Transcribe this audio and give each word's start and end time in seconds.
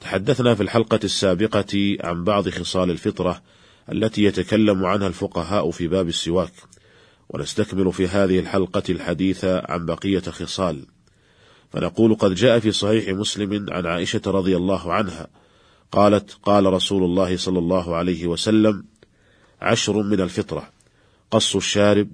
تحدثنا 0.00 0.54
في 0.54 0.62
الحلقة 0.62 1.00
السابقة 1.04 1.96
عن 2.00 2.24
بعض 2.24 2.48
خصال 2.48 2.90
الفطرة 2.90 3.42
التي 3.92 4.24
يتكلم 4.24 4.84
عنها 4.84 5.06
الفقهاء 5.06 5.70
في 5.70 5.88
باب 5.88 6.08
السواك 6.08 6.52
ونستكمل 7.28 7.92
في 7.92 8.08
هذه 8.08 8.38
الحلقة 8.38 8.82
الحديث 8.88 9.44
عن 9.44 9.86
بقية 9.86 10.20
خصال. 10.20 10.86
فنقول 11.72 12.14
قد 12.14 12.34
جاء 12.34 12.58
في 12.58 12.72
صحيح 12.72 13.08
مسلم 13.08 13.66
عن 13.70 13.86
عائشة 13.86 14.20
رضي 14.26 14.56
الله 14.56 14.92
عنها 14.92 15.26
قالت 15.92 16.38
قال 16.42 16.66
رسول 16.66 17.04
الله 17.04 17.36
صلى 17.36 17.58
الله 17.58 17.96
عليه 17.96 18.26
وسلم 18.26 18.84
عشر 19.60 20.02
من 20.02 20.20
الفطرة 20.20 20.70
قص 21.30 21.56
الشارب 21.56 22.08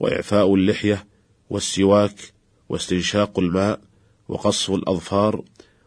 وإعفاء 0.00 0.54
اللحية 0.54 1.06
والسواك 1.50 2.32
واستنشاق 2.68 3.38
الماء 3.38 3.80
وقص 4.28 4.70
الأظفار 4.70 5.42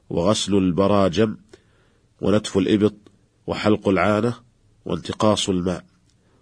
وغسل 0.10 0.56
البراجم 0.56 1.38
ونتف 2.22 2.58
الإبط 2.58 2.96
وحلق 3.48 3.88
العانة 3.88 4.34
وانتقاص 4.86 5.50
الماء. 5.50 5.86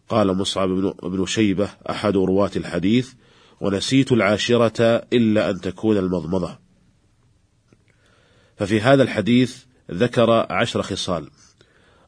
قال 0.10 0.38
مصعب 0.38 0.70
بن 1.04 1.26
شيبة 1.26 1.70
أحد 1.90 2.18
رواة 2.18 2.52
الحديث 2.56 3.14
ونسيت 3.62 4.12
العاشرة 4.12 4.82
إلا 5.14 5.50
أن 5.50 5.62
تكون 5.62 5.98
المضمضة. 5.98 6.60
ففي 8.58 8.82
هذا 8.82 9.04
الحديث 9.04 9.64
ذكر 9.92 10.32
عشر 10.50 10.82
خصال. 10.82 11.30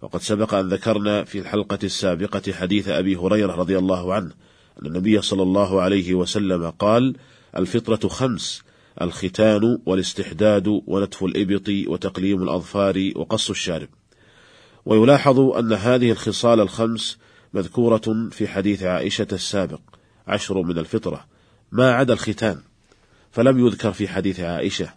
وقد 0.02 0.22
سبق 0.22 0.54
أن 0.54 0.70
ذكرنا 0.70 1.24
في 1.24 1.40
الحلقة 1.40 1.80
السابقة 1.84 2.54
حديث 2.54 2.88
أبي 2.88 3.16
هريرة 3.16 3.56
رضي 3.56 3.78
الله 3.78 4.14
عنه 4.14 4.32
أن 4.82 4.86
النبي 4.86 5.22
صلى 5.22 5.44
الله 5.44 5.82
عليه 5.82 6.14
وسلم 6.14 6.70
قال 6.70 7.16
الفطرة 7.58 8.08
خمس 8.08 8.64
الختان 9.02 9.80
والاستحداد 9.86 10.82
ونتف 10.88 11.24
الإبط 11.24 11.70
وتقليم 11.88 12.44
الأظفار 12.44 13.12
وقص 13.16 13.50
الشارب. 13.50 13.90
ويلاحظ 14.86 15.40
أن 15.40 15.74
هذه 15.74 16.12
الخصال 16.12 16.60
الخمس 16.60 17.18
مذكورة 17.54 18.30
في 18.32 18.48
حديث 18.48 18.84
عائشة 18.84 19.28
السابق 19.32 19.80
عشر 20.28 20.62
من 20.62 20.78
الفطرة 20.78 21.26
ما 21.72 21.92
عدا 21.92 22.14
الختان 22.14 22.62
فلم 23.32 23.68
يذكر 23.68 23.92
في 23.92 24.08
حديث 24.08 24.40
عائشة. 24.40 24.94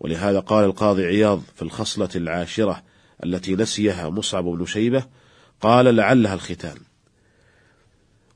ولهذا 0.00 0.40
قال 0.40 0.64
القاضي 0.64 1.04
عياض 1.04 1.42
في 1.56 1.62
الخصلة 1.62 2.08
العاشرة 2.16 2.82
التي 3.24 3.54
نسيها 3.54 4.10
مصعب 4.10 4.44
بن 4.44 4.66
شيبة 4.66 5.04
قال 5.60 5.94
لعلها 5.96 6.34
الختان. 6.34 6.76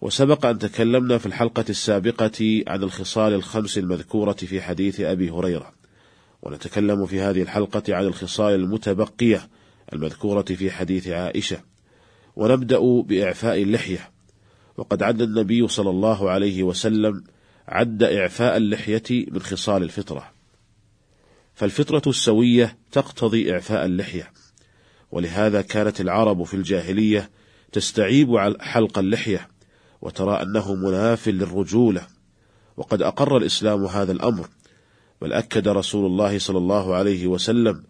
وسبق 0.04 0.46
أن 0.46 0.58
تكلمنا 0.58 1.18
في 1.18 1.26
الحلقة 1.26 1.64
السابقة 1.68 2.62
عن 2.66 2.82
الخصال 2.82 3.32
الخمس 3.32 3.78
المذكورة 3.78 4.32
في 4.32 4.60
حديث 4.60 5.00
أبي 5.00 5.30
هريرة. 5.30 5.72
ونتكلم 6.42 7.06
في 7.06 7.20
هذه 7.20 7.42
الحلقة 7.42 7.82
عن 7.88 8.04
الخصال 8.04 8.54
المتبقية 8.54 9.48
المذكورة 9.92 10.42
في 10.42 10.70
حديث 10.70 11.08
عائشة. 11.08 11.60
ونبدأ 12.36 12.78
بإعفاء 13.02 13.62
اللحية. 13.62 14.10
وقد 14.76 15.02
عد 15.02 15.22
النبي 15.22 15.68
صلى 15.68 15.90
الله 15.90 16.30
عليه 16.30 16.62
وسلم 16.62 17.24
عد 17.68 18.02
إعفاء 18.02 18.56
اللحية 18.56 19.02
من 19.10 19.42
خصال 19.42 19.82
الفطرة. 19.82 20.32
فالفطرة 21.54 22.02
السوية 22.06 22.76
تقتضي 22.92 23.52
إعفاء 23.52 23.84
اللحية. 23.84 24.32
ولهذا 25.12 25.62
كانت 25.62 26.00
العرب 26.00 26.42
في 26.42 26.54
الجاهلية 26.54 27.30
تستعيب 27.72 28.56
حلق 28.60 28.98
اللحية. 28.98 29.53
وترى 30.04 30.42
أنه 30.42 30.74
مناف 30.74 31.28
للرجولة. 31.28 32.06
وقد 32.76 33.02
أقر 33.02 33.36
الإسلام 33.36 33.84
هذا 33.84 34.12
الأمر 34.12 34.48
بل 35.20 35.32
أكد 35.32 35.68
رسول 35.68 36.06
الله 36.06 36.38
صلى 36.38 36.58
الله 36.58 36.94
عليه 36.94 37.26
وسلم 37.26 37.84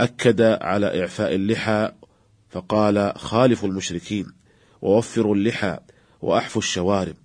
أكد 0.00 0.40
على 0.40 1.00
إعفاء 1.00 1.34
اللحى 1.34 1.92
فقال 2.50 3.12
خالفوا 3.16 3.68
المشركين 3.68 4.26
ووفروا 4.82 5.34
اللحى 5.34 5.78
وأحفوا 6.22 6.62
الشوارب. 6.62 7.16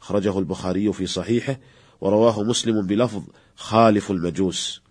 خرجه 0.00 0.38
البخاري 0.38 0.92
في 0.92 1.06
صحيحه 1.06 1.60
ورواه 2.00 2.42
مسلم 2.42 2.86
بلفظ 2.86 3.22
خالف 3.56 4.10
المجوس. 4.10 4.82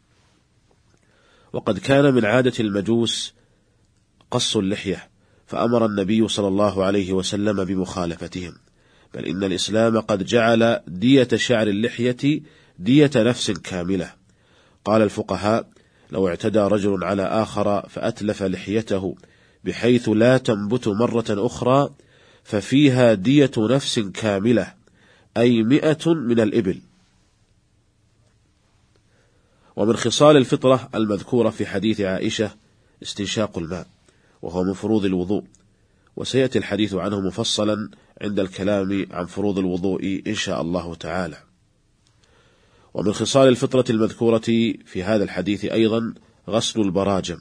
وقد 1.53 1.79
كان 1.79 2.13
من 2.13 2.25
عادة 2.25 2.53
المجوس 2.59 3.33
قص 4.31 4.57
اللحية 4.57 5.09
فأمر 5.45 5.85
النبي 5.85 6.27
صلى 6.27 6.47
الله 6.47 6.85
عليه 6.85 7.13
وسلم 7.13 7.63
بمخالفتهم. 7.63 8.53
بل 9.13 9.25
إن 9.25 9.43
الإسلام 9.43 9.99
قد 9.99 10.23
جعل 10.25 10.79
دية 10.87 11.27
شعر 11.35 11.67
اللحية 11.67 12.41
دية 12.79 13.11
نفس 13.15 13.51
كاملة. 13.51 14.13
قال 14.85 15.01
الفقهاء 15.01 15.67
لو 16.11 16.27
اعتدى 16.27 16.59
رجل 16.59 17.03
على 17.03 17.23
آخر 17.23 17.89
فأتلف 17.89 18.43
لحيته 18.43 19.15
بحيث 19.63 20.09
لا 20.09 20.37
تنبت 20.37 20.87
مرة 20.87 21.25
أخرى 21.29 21.89
ففيها 22.43 23.13
دية 23.13 23.51
نفس 23.57 23.99
كاملة 23.99 24.73
أي 25.37 25.63
مئة 25.63 26.13
من 26.13 26.39
الإبل. 26.39 26.81
ومن 29.75 29.95
خصال 29.95 30.37
الفطرة 30.37 30.89
المذكورة 30.95 31.49
في 31.49 31.65
حديث 31.65 32.01
عائشة 32.01 32.51
استنشاق 33.03 33.57
الماء 33.57 33.87
وهو 34.41 34.63
من 34.63 34.73
فروض 34.73 35.05
الوضوء. 35.05 35.43
وسيأتي 36.15 36.57
الحديث 36.57 36.93
عنه 36.93 37.19
مفصلا 37.19 37.89
عند 38.21 38.39
الكلام 38.39 39.05
عن 39.11 39.25
فروض 39.25 39.59
الوضوء 39.59 40.23
إن 40.27 40.35
شاء 40.35 40.61
الله 40.61 40.95
تعالى. 40.95 41.37
ومن 42.93 43.13
خصال 43.13 43.47
الفطرة 43.47 43.85
المذكورة 43.89 44.73
في 44.85 45.03
هذا 45.03 45.23
الحديث 45.23 45.65
أيضا 45.65 46.13
غسل 46.49 46.81
البراجم. 46.81 47.37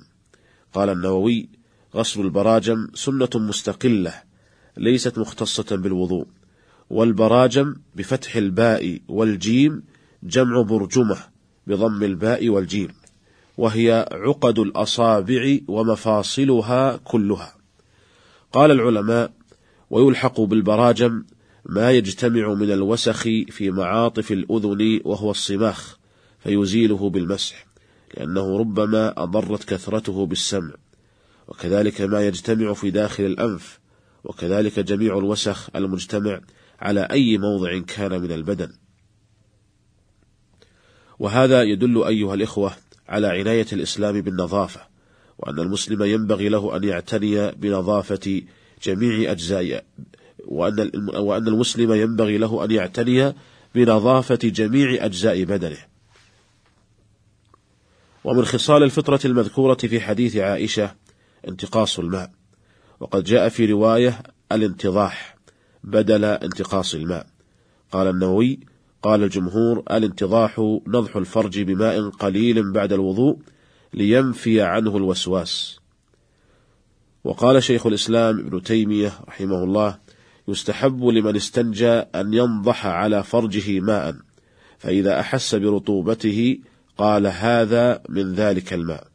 قال 0.72 0.88
النووي 0.88 1.48
غسل 1.94 2.20
البراجم 2.20 2.88
سنة 2.94 3.28
مستقلة 3.34 4.22
ليست 4.76 5.18
مختصة 5.18 5.76
بالوضوء 5.76 6.26
والبراجم 6.90 7.74
بفتح 7.96 8.36
الباء 8.36 9.00
والجيم 9.08 9.82
جمع 10.22 10.62
برجمة 10.62 11.16
بضم 11.66 12.02
الباء 12.02 12.48
والجيم 12.48 12.88
وهي 13.58 14.08
عقد 14.12 14.58
الأصابع 14.58 15.58
ومفاصلها 15.68 16.96
كلها. 16.96 17.59
قال 18.52 18.70
العلماء 18.70 19.32
ويلحق 19.90 20.40
بالبراجم 20.40 21.24
ما 21.64 21.90
يجتمع 21.90 22.54
من 22.54 22.72
الوسخ 22.72 23.22
في 23.22 23.70
معاطف 23.70 24.32
الأذن 24.32 25.00
وهو 25.04 25.30
الصماخ 25.30 25.98
فيزيله 26.38 27.10
بالمسح 27.10 27.66
لأنه 28.14 28.58
ربما 28.58 29.22
أضرت 29.22 29.64
كثرته 29.64 30.26
بالسمع. 30.26 30.74
وكذلك 31.48 32.00
ما 32.00 32.26
يجتمع 32.26 32.72
في 32.72 32.90
داخل 32.90 33.24
الأنف 33.24 33.80
وكذلك 34.24 34.80
جميع 34.80 35.18
الوسخ 35.18 35.70
المجتمع 35.76 36.40
على 36.80 37.00
أي 37.00 37.38
موضع 37.38 37.78
كان 37.78 38.20
من 38.20 38.32
البدن. 38.32 38.72
وهذا 41.18 41.62
يدل 41.62 42.04
أيها 42.04 42.34
الإخوة 42.34 42.72
على 43.08 43.26
عناية 43.26 43.66
الإسلام 43.72 44.20
بالنظافة. 44.20 44.89
وأن 45.40 45.58
المسلم 45.58 46.02
ينبغي 46.02 46.48
له 46.48 46.76
أن 46.76 46.84
يعتني 46.84 47.50
بنظافة 47.50 48.42
جميع 48.82 49.32
أجزاء 49.32 49.84
وأن 50.44 50.90
وأن 51.16 51.48
المسلم 51.48 51.92
ينبغي 51.92 52.38
له 52.38 52.64
أن 52.64 52.70
يعتني 52.70 53.34
بنظافة 53.74 54.38
جميع 54.44 55.04
أجزاء 55.04 55.44
بدنه. 55.44 55.78
ومن 58.24 58.44
خصال 58.44 58.82
الفطرة 58.82 59.20
المذكورة 59.24 59.74
في 59.74 60.00
حديث 60.00 60.36
عائشة 60.36 60.94
انتقاص 61.48 61.98
الماء، 61.98 62.30
وقد 63.00 63.24
جاء 63.24 63.48
في 63.48 63.66
رواية 63.66 64.22
الانتضاح 64.52 65.36
بدل 65.84 66.24
انتقاص 66.24 66.94
الماء. 66.94 67.26
قال 67.92 68.06
النووي: 68.06 68.60
قال 69.02 69.22
الجمهور 69.22 69.82
الانتضاح 69.90 70.80
نضح 70.86 71.16
الفرج 71.16 71.60
بماء 71.60 72.08
قليل 72.08 72.72
بعد 72.72 72.92
الوضوء 72.92 73.38
لينفي 73.94 74.60
عنه 74.60 74.96
الوسواس. 74.96 75.80
وقال 77.24 77.62
شيخ 77.62 77.86
الإسلام 77.86 78.38
ابن 78.38 78.62
تيمية 78.62 79.12
رحمه 79.28 79.64
الله 79.64 79.98
يستحب 80.48 81.04
لمن 81.04 81.36
استنجى 81.36 81.90
أن 81.90 82.34
ينضح 82.34 82.86
على 82.86 83.22
فرجه 83.22 83.80
ماء 83.80 84.16
فإذا 84.78 85.20
أحس 85.20 85.54
برطوبته 85.54 86.58
قال 86.98 87.26
هذا 87.26 88.02
من 88.08 88.32
ذلك 88.34 88.72
الماء 88.72 89.06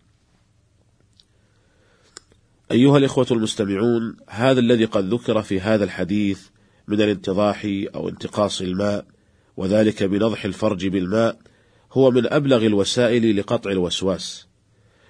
أيها 2.72 2.98
الإخوة 2.98 3.28
المستمعون 3.32 4.18
هذا 4.30 4.60
الذي 4.60 4.86
قد 4.86 5.14
ذكر 5.14 5.42
في 5.42 5.62
هذا 5.62 5.84
الحديث 5.84 6.42
من 6.88 7.02
الانتضاح 7.02 7.68
أو 7.96 8.10
انتقاص 8.10 8.62
الماء 8.62 9.06
وذلك 9.58 10.04
بنضح 10.04 10.46
الفرج 10.46 10.88
بالماء 10.88 11.38
هو 11.92 12.12
من 12.12 12.34
أبلغ 12.34 12.66
الوسائل 12.66 13.38
لقطع 13.38 13.72
الوسواس 13.72 14.48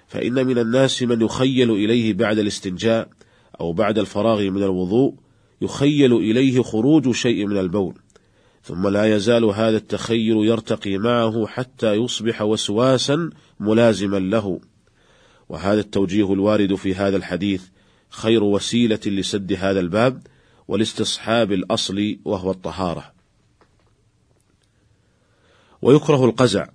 فإن 0.06 0.46
من 0.46 0.58
الناس 0.58 1.02
من 1.02 1.22
يخيل 1.22 1.70
إليه 1.70 2.12
بعد 2.12 2.38
الاستنجاء 2.38 3.08
أو 3.60 3.72
بعد 3.72 3.98
الفراغ 3.98 4.50
من 4.50 4.62
الوضوء 4.62 5.14
يخيل 5.60 6.12
إليه 6.12 6.62
خروج 6.62 7.10
شيء 7.10 7.46
من 7.46 7.58
البول. 7.58 7.94
ثم 8.62 8.88
لا 8.88 9.16
يزال 9.16 9.44
هذا 9.44 9.76
التخيل 9.76 10.36
يرتقي 10.36 10.98
معه 10.98 11.46
حتى 11.46 11.94
يصبح 11.94 12.42
وسواسا 12.42 13.30
ملازما 13.60 14.16
له. 14.16 14.60
وهذا 15.48 15.80
التوجيه 15.80 16.32
الوارد 16.32 16.74
في 16.74 16.94
هذا 16.94 17.16
الحديث 17.16 17.62
خير 18.08 18.44
وسيلة 18.44 19.00
لسد 19.06 19.52
هذا 19.52 19.80
الباب 19.80 20.22
والاستصحاب 20.68 21.52
الأصل 21.52 22.16
وهو 22.24 22.50
الطهارة. 22.50 23.12
ويكره 25.82 26.24
القزع 26.24 26.66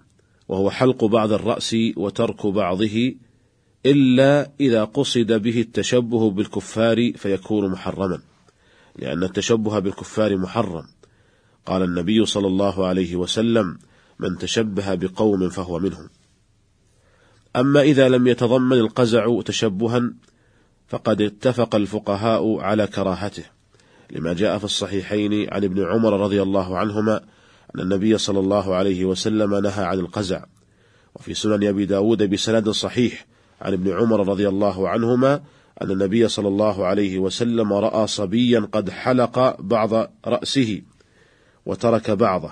وهو 0.52 0.70
حلق 0.70 1.06
بعض 1.06 1.32
الرأس 1.32 1.76
وترك 1.98 2.48
بعضه 2.48 3.16
إلا 3.86 4.52
إذا 4.60 4.84
قصد 4.84 5.32
به 5.32 5.62
التشبه 5.62 6.32
بالكفار 6.32 7.14
فيكون 7.14 7.72
محرما 7.72 8.22
لأن 8.96 9.24
التشبه 9.24 9.80
بالكفار 9.80 10.38
محرم. 10.38 10.84
قال 11.66 11.82
النبي 11.84 12.26
صلى 12.26 12.48
الله 12.48 12.88
عليه 12.88 13.16
وسلم 13.16 13.78
من 14.20 14.38
تشبه 14.38 14.96
بقوم 14.96 15.50
فهو 15.50 15.80
منهم. 15.80 16.10
أما 17.56 17.82
إذا 17.82 18.10
لم 18.10 18.28
يتضمن 18.28 18.78
القزع 18.78 19.42
تشبها 19.42 20.14
فقد 20.88 21.22
اتفق 21.22 21.76
الفقهاء 21.76 22.60
على 22.60 22.88
كراهته 22.88 23.44
لما 24.12 24.34
جاء 24.34 24.58
في 24.58 24.64
الصحيحين 24.64 25.54
عن 25.54 25.64
ابن 25.64 25.86
عمر 25.86 26.20
رضي 26.20 26.42
الله 26.42 26.78
عنهما 26.78 27.22
أن 27.76 27.80
النبي 27.80 28.18
صلى 28.18 28.40
الله 28.40 28.76
عليه 28.76 29.06
وسلم 29.06 29.56
نهى 29.56 29.84
عن 29.84 30.00
القزع. 30.00 30.44
وفي 31.16 31.34
سنن 31.34 31.68
أبي 31.68 31.86
داود 31.86 32.24
بسند 32.24 32.70
صحيح 32.70 33.26
عن 33.62 33.74
ابن 33.74 33.92
عمر 33.92 34.28
رضي 34.28 34.50
الله 34.50 34.90
عنهما 34.90 35.42
أن 35.82 35.92
النبي 35.92 36.28
صلى 36.28 36.48
الله 36.48 36.86
عليه 36.86 37.20
وسلم 37.20 37.74
رأى 37.74 38.08
صبيا 38.08 38.68
قد 38.72 38.90
حلق 38.90 39.62
بعض 39.62 40.12
رأسه 40.28 40.82
وترك 41.66 42.12
بعضه 42.12 42.52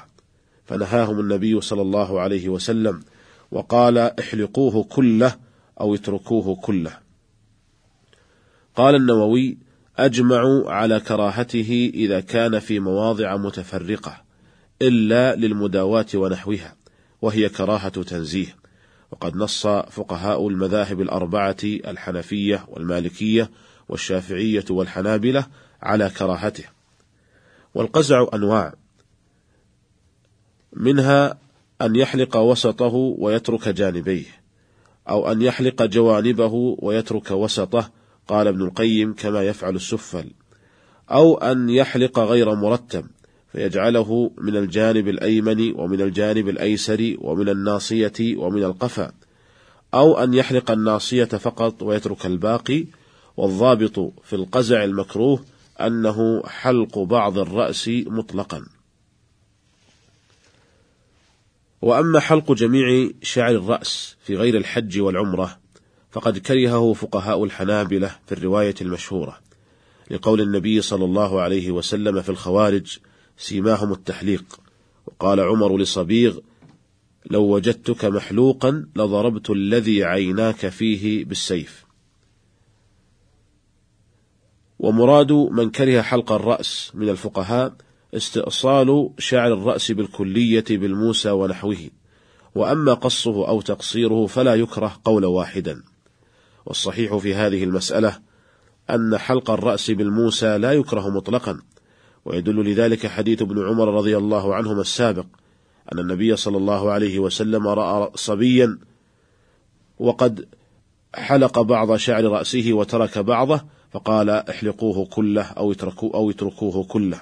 فنهاهم 0.65 1.19
النبي 1.19 1.61
صلى 1.61 1.81
الله 1.81 2.19
عليه 2.19 2.49
وسلم 2.49 3.03
وقال 3.51 3.97
احلقوه 3.97 4.83
كله 4.83 5.35
أو 5.81 5.95
اتركوه 5.95 6.55
كله. 6.55 6.97
قال 8.75 8.95
النووي 8.95 9.57
أجمعوا 9.97 10.71
على 10.71 10.99
كراهته 10.99 11.91
إذا 11.93 12.19
كان 12.19 12.59
في 12.59 12.79
مواضع 12.79 13.37
متفرقة. 13.37 14.28
إلا 14.81 15.35
للمداواة 15.35 16.05
ونحوها 16.13 16.75
وهي 17.21 17.49
كراهة 17.49 17.89
تنزيه. 18.03 18.55
وقد 19.11 19.35
نص 19.35 19.67
فقهاء 19.67 20.47
المذاهب 20.47 21.01
الأربعة 21.01 21.57
الحنفية 21.63 22.65
والمالكية 22.67 23.49
والشافعية 23.89 24.65
والحنابلة 24.69 25.45
على 25.81 26.09
كراهته. 26.09 26.63
والقزع 27.75 28.27
أنواع 28.33 28.73
منها 30.73 31.37
أن 31.81 31.95
يحلق 31.95 32.37
وسطه 32.37 32.93
ويترك 32.93 33.69
جانبيه 33.69 34.39
أو 35.09 35.31
أن 35.31 35.41
يحلق 35.41 35.83
جوانبه 35.83 36.77
ويترك 36.79 37.31
وسطه 37.31 37.91
قال 38.27 38.47
ابن 38.47 38.61
القيم 38.61 39.13
كما 39.13 39.43
يفعل 39.43 39.75
السفل 39.75 40.31
أو 41.11 41.37
أن 41.37 41.69
يحلق 41.69 42.19
غير 42.19 42.55
مرتب 42.55 43.07
فيجعله 43.51 44.31
من 44.37 44.55
الجانب 44.55 45.07
الأيمن 45.07 45.73
ومن 45.75 46.01
الجانب 46.01 46.49
الأيسر 46.49 47.15
ومن 47.17 47.49
الناصية 47.49 48.37
ومن 48.37 48.63
القفا 48.63 49.11
أو 49.93 50.23
أن 50.23 50.33
يحلق 50.33 50.71
الناصية 50.71 51.25
فقط 51.25 51.83
ويترك 51.83 52.25
الباقي 52.25 52.85
والضابط 53.37 54.13
في 54.23 54.35
القزع 54.35 54.83
المكروه 54.83 55.45
أنه 55.81 56.43
حلق 56.45 56.99
بعض 56.99 57.37
الرأس 57.37 57.87
مطلقا. 57.87 58.65
وأما 61.81 62.19
حلق 62.19 62.51
جميع 62.51 63.09
شعر 63.21 63.51
الرأس 63.51 64.15
في 64.23 64.35
غير 64.35 64.57
الحج 64.57 64.99
والعمرة 64.99 65.59
فقد 66.11 66.37
كرهه 66.37 66.93
فقهاء 66.93 67.43
الحنابلة 67.43 68.15
في 68.27 68.31
الرواية 68.31 68.75
المشهورة 68.81 69.39
لقول 70.11 70.41
النبي 70.41 70.81
صلى 70.81 71.05
الله 71.05 71.41
عليه 71.41 71.71
وسلم 71.71 72.21
في 72.21 72.29
الخوارج 72.29 72.99
سيماهم 73.39 73.91
التحليق. 73.91 74.59
وقال 75.07 75.39
عمر 75.39 75.77
لصبيغ 75.77 76.39
لو 77.31 77.43
وجدتك 77.43 78.05
محلوقا 78.05 78.87
لضربت 78.95 79.49
الذي 79.49 80.03
عيناك 80.03 80.69
فيه 80.69 81.25
بالسيف. 81.25 81.85
ومراد 84.79 85.31
من 85.31 85.69
كره 85.69 86.01
حلق 86.01 86.31
الرأس 86.31 86.91
من 86.93 87.09
الفقهاء 87.09 87.75
استئصال 88.13 89.09
شعر 89.17 89.53
الرأس 89.53 89.91
بالكلية 89.91 90.65
بالموسى 90.69 91.31
ونحوه. 91.31 91.89
وأما 92.55 92.93
قصه 92.93 93.47
أو 93.47 93.61
تقصيره 93.61 94.25
فلا 94.25 94.55
يكره 94.55 94.99
قولا 95.05 95.27
واحدا. 95.27 95.83
والصحيح 96.65 97.17
في 97.17 97.35
هذه 97.35 97.63
المسألة 97.63 98.19
أن 98.89 99.17
حلق 99.17 99.51
الرأس 99.51 99.91
بالموسى 99.91 100.57
لا 100.57 100.73
يكره 100.73 101.09
مطلقا. 101.09 101.59
ويدل 102.29 102.71
لذلك 102.71 103.07
حديث 103.07 103.41
ابن 103.41 103.67
عمر 103.67 103.93
رضي 103.93 104.17
الله 104.17 104.55
عنهما 104.55 104.81
السابق 104.81 105.25
أن 105.93 105.99
النبي 105.99 106.35
صلى 106.35 106.57
الله 106.57 106.91
عليه 106.91 107.19
وسلم 107.19 107.67
رأى 107.67 108.11
صبيا 108.15 108.77
وقد 109.99 110.45
حلق 111.15 111.61
بعض 111.61 111.95
شعر 111.95 112.23
رأسه 112.23 112.73
وترك 112.73 113.17
بعضه 113.19 113.61
فقال 113.91 114.29
احلقوه 114.29 115.05
كله 115.05 115.41
أو 115.41 115.71
اتركوه, 115.71 116.13
أو 116.13 116.29
اتركوه 116.29 116.83
كله. 116.83 117.21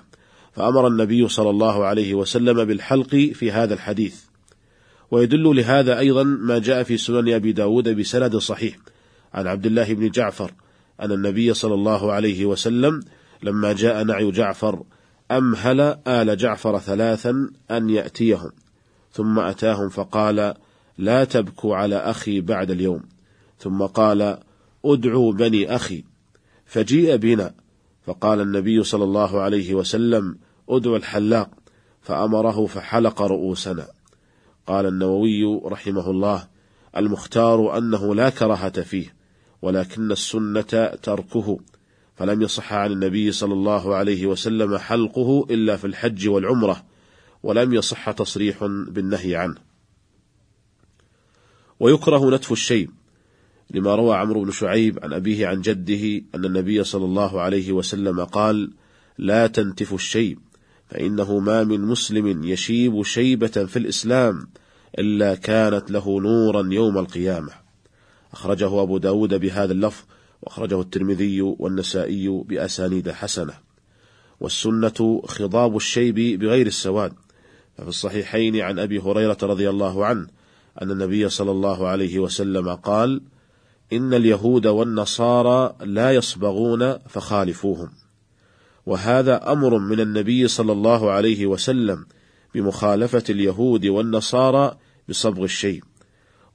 فأمر 0.52 0.88
النبي 0.88 1.28
صلى 1.28 1.50
الله 1.50 1.86
عليه 1.86 2.14
وسلم 2.14 2.66
بالحلق 2.66 3.16
في 3.16 3.52
هذا 3.52 3.74
الحديث. 3.74 4.22
ويدل 5.12 5.56
لهذا 5.56 6.00
أيضا 6.00 6.24
ما 6.24 6.60
جاء 6.60 6.84
في 6.84 6.98
سنن 6.98 7.34
أبي 7.34 7.52
داود 7.52 7.90
بسند 7.90 8.38
صحيح. 8.38 8.78
عن 9.34 9.48
عبد 9.48 9.66
الله 9.66 9.94
بن 9.94 10.10
جعفر 10.10 10.52
أن 11.02 11.12
النبي 11.12 11.54
صلى 11.54 11.74
الله 11.74 12.12
عليه 12.12 12.46
وسلم 12.46 13.02
لما 13.44 13.74
جاء 13.74 14.04
نعي 14.04 14.32
جعفر 14.32 14.84
أمهل 15.32 15.80
آل 16.08 16.38
جعفر 16.38 16.80
ثلاثا 16.80 17.50
أن 17.72 17.90
يأتيهم 17.90 18.52
ثم 19.12 19.40
أتاهم 19.40 19.90
فقال 19.90 20.54
لا 20.98 21.24
تبكوا 21.24 21.76
على 21.76 21.96
أخي 21.96 22.42
بعد 22.42 22.72
اليوم. 22.72 23.04
ثم 23.60 23.82
قال 23.82 24.38
ادعوا 24.86 25.34
بني 25.34 25.76
أخي. 25.76 26.04
فجيء 26.66 27.16
بنا 27.16 27.54
فقال 28.06 28.42
النبي 28.42 28.84
صلى 28.84 29.04
الله 29.04 29.42
عليه 29.42 29.74
وسلم 29.74 30.38
أدعو 30.70 30.96
الحلاق. 30.96 31.50
فأمره 32.02 32.66
فحلق 32.66 33.22
رؤوسنا. 33.22 33.88
قال 34.68 34.86
النووي 34.86 35.62
رحمه 35.66 36.10
الله 36.10 36.48
المختار 36.98 37.78
أنه 37.78 38.16
لا 38.16 38.30
كراهة 38.30 38.82
فيه 38.82 39.16
ولكن 39.62 40.12
السنة 40.12 40.92
تركه. 41.04 41.60
فلم 42.18 42.42
يصح 42.42 42.74
عن 42.74 42.92
النبي 42.92 43.32
صلى 43.32 43.54
الله 43.54 43.96
عليه 43.96 44.26
وسلم 44.26 44.78
حلقه 44.78 45.48
إلا 45.50 45.78
في 45.78 45.88
الحج 45.88 46.28
والعمرة 46.28 46.84
ولم 47.44 47.74
يصح 47.74 48.12
تصريح 48.12 48.66
بالنهي 48.66 49.36
عنه. 49.36 49.58
ويكره 51.80 52.36
نتف 52.36 52.52
الشيب 52.52 52.90
لما 53.72 53.96
روى 53.96 54.16
عمرو 54.16 54.44
بن 54.44 54.52
شعيب 54.52 55.00
عن 55.04 55.14
أبيه 55.14 55.48
عن 55.48 55.62
جده 55.62 56.26
أن 56.36 56.46
النبي 56.46 56.84
صلى 56.84 57.06
الله 57.06 57.42
عليه 57.42 57.72
وسلم 57.72 58.24
قال 58.24 58.72
لا 59.18 59.48
تنتف 59.48 59.94
الشيب 59.94 60.40
فإنه 60.90 61.40
ما 61.40 61.64
من 61.64 61.82
مسلم 61.82 62.44
يشيب 62.44 63.04
شيبة 63.04 63.48
في 63.48 63.80
الإسلام 63.80 64.48
إلا 65.00 65.36
كانت 65.36 65.92
له 65.92 66.22
نورا 66.22 66.70
يوم 66.74 66.98
القيامة 66.98 67.52
أخرجه 68.34 68.82
أبو 68.82 68.98
داود 68.98 69.34
بهذا 69.34 69.72
اللفظ 69.72 70.04
وأخرجه 70.42 70.82
الترمذي 70.82 71.42
والنسائي 71.42 72.30
بأسانيد 72.30 73.12
حسنة. 73.12 73.54
والسنة 74.40 75.22
خضاب 75.26 75.76
الشيب 75.76 76.40
بغير 76.40 76.68
السواد. 76.68 77.14
ففي 77.78 77.88
الصحيحين 77.88 78.62
عن 78.62 78.80
أبي 78.80 79.00
هريرة 79.00 79.38
رضي 79.44 79.70
الله 79.70 80.06
عنه 80.06 80.28
أن 80.82 80.92
النبي 80.92 81.30
صلى 81.30 81.52
الله 81.52 81.88
عليه 81.88 82.20
وسلم 82.20 82.76
قال 82.76 83.22
إن 83.94 84.14
اليهود 84.14 84.68
والنصارى 84.68 85.76
لا 85.82 86.12
يصبغون 86.12 86.98
فخالفوهم. 86.98 87.90
وهذا 88.86 89.52
أمر 89.52 89.78
من 89.78 90.00
النبي 90.00 90.48
صلى 90.48 90.72
الله 90.72 91.12
عليه 91.12 91.46
وسلم 91.46 92.06
بمخالفة 92.56 93.24
اليهود 93.30 93.86
والنصارى 93.86 94.78
بصبغ 95.10 95.44
الشيء 95.44 95.84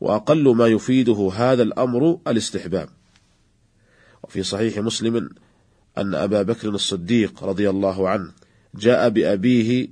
وأقل 0.01 0.57
ما 0.57 0.67
يفيده 0.67 1.31
هذا 1.35 1.63
الأمر 1.63 2.19
الاستحباب. 2.27 2.89
وفي 4.23 4.43
صحيح 4.43 4.79
مسلم 4.79 5.31
أن 5.99 6.15
أبا 6.15 6.43
بكر 6.43 6.69
الصديق 6.69 7.45
رضي 7.45 7.71
الله 7.71 8.09
عنه 8.09 8.33
جاء 8.75 9.09
بأبيه 9.09 9.89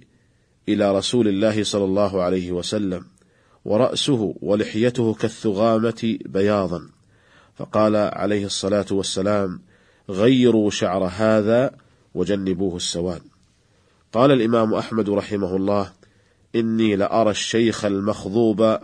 إلى 0.69 0.97
رسول 0.99 1.29
الله 1.29 1.65
صلى 1.65 1.85
الله 1.85 2.23
عليه 2.23 2.53
وسلم 2.53 3.05
ورأسه 3.65 4.35
ولحيته 4.43 5.15
كالثغامة 5.15 6.19
بياضا. 6.25 6.89
فقال 7.57 7.97
عليه 7.97 8.47
الصلاة 8.47 8.87
والسلام 8.91 9.61
غيروا 10.11 10.71
شعر 10.71 11.05
هذا 11.05 11.71
وجنبوه 12.15 12.77
السواد. 12.77 13.23
قال 14.13 14.31
الإمام 14.31 14.75
أحمد 14.75 15.11
رحمه 15.11 15.57
الله 15.57 15.93
إني 16.57 16.97
لأرى 16.97 17.31
الشيخ 17.31 17.85
المخضوب 17.85 18.79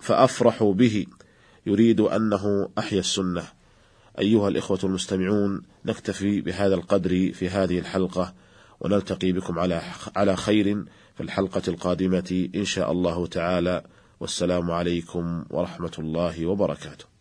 فأفرح 0.00 0.62
به 0.62 1.06
يريد 1.66 2.00
أنه 2.00 2.68
أحيا 2.78 3.00
السنة. 3.00 3.57
أيها 4.18 4.48
الإخوة 4.48 4.78
المستمعون 4.84 5.62
نكتفي 5.84 6.40
بهذا 6.40 6.74
القدر 6.74 7.32
في 7.32 7.48
هذه 7.48 7.78
الحلقة 7.78 8.34
ونلتقي 8.80 9.32
بكم 9.32 9.58
على 9.58 9.82
على 10.16 10.36
خير 10.36 10.84
في 11.14 11.22
الحلقة 11.22 11.62
القادمة 11.68 12.48
إن 12.54 12.64
شاء 12.64 12.92
الله 12.92 13.26
تعالى. 13.26 13.84
والسلام 14.20 14.70
عليكم 14.70 15.44
ورحمة 15.50 15.92
الله 15.98 16.46
وبركاته. 16.46 17.17